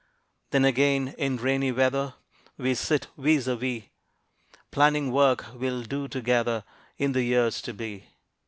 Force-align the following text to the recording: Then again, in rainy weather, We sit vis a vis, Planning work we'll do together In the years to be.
Then 0.49 0.65
again, 0.65 1.13
in 1.19 1.37
rainy 1.37 1.71
weather, 1.71 2.15
We 2.57 2.73
sit 2.73 3.05
vis 3.19 3.45
a 3.45 3.55
vis, 3.55 3.83
Planning 4.71 5.11
work 5.11 5.45
we'll 5.53 5.83
do 5.83 6.07
together 6.07 6.63
In 6.97 7.11
the 7.11 7.21
years 7.21 7.61
to 7.61 7.71
be. 7.75 8.05